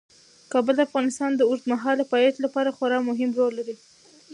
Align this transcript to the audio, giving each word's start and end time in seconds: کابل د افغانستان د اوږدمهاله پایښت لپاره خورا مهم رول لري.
کابل 0.51 0.73
د 0.77 0.81
افغانستان 0.87 1.31
د 1.35 1.41
اوږدمهاله 1.49 2.03
پایښت 2.13 2.37
لپاره 2.45 2.69
خورا 2.77 2.99
مهم 3.09 3.29
رول 3.37 3.53
لري. 3.59 3.75